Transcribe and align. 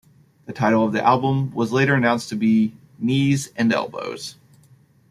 The 0.47 0.51
title 0.53 0.83
of 0.83 0.93
the 0.93 1.03
album 1.03 1.51
was 1.51 1.71
later 1.71 1.93
announced 1.93 2.29
to 2.29 2.35
be 2.35 2.73
"Knees 2.97 3.51
and 3.55 3.71
Elbows". 3.71 4.35